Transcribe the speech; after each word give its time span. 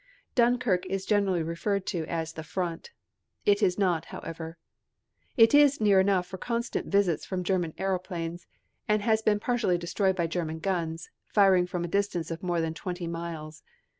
Dunkirk 0.33 0.87
is 0.87 1.05
generally 1.05 1.43
referred 1.43 1.85
to 1.93 2.07
as 2.07 2.33
the 2.33 2.41
"front." 2.41 2.89
It 3.45 3.61
is 3.61 3.77
not, 3.77 4.05
however. 4.05 4.57
It 5.37 5.53
is 5.53 5.79
near 5.79 5.99
enough 5.99 6.25
for 6.25 6.39
constant 6.39 6.87
visits 6.87 7.23
from 7.23 7.43
German 7.43 7.75
aeroplanes, 7.77 8.47
and 8.87 9.03
has 9.03 9.21
been 9.21 9.39
partially 9.39 9.77
destroyed 9.77 10.15
by 10.15 10.25
German 10.25 10.57
guns, 10.57 11.11
firing 11.27 11.67
from 11.67 11.83
a 11.83 11.87
distance 11.87 12.31
of 12.31 12.41
more 12.41 12.61
than 12.61 12.73
twenty 12.73 13.05
miles. 13.05 13.61